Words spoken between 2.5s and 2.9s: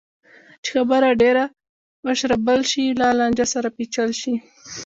شي